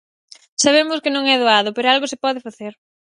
Sabemos 0.63 1.01
que 1.03 1.13
non 1.15 1.23
é 1.33 1.35
doado 1.41 1.69
pero 1.75 1.87
algo 1.89 2.05
se 2.11 2.21
pode 2.23 2.45
facer. 2.47 2.73